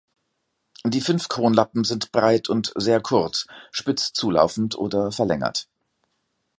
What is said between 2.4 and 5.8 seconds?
und sehr kurz, spitz zulaufend oder verlängert.